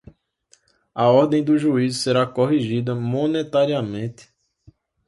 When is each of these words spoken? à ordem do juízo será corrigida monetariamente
à 0.95 1.11
ordem 1.11 1.43
do 1.45 1.59
juízo 1.59 1.99
será 1.99 2.25
corrigida 2.25 2.95
monetariamente 2.95 4.33